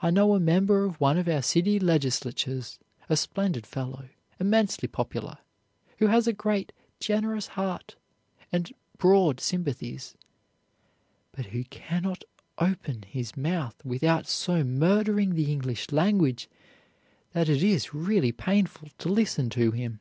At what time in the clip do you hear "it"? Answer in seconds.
17.50-17.62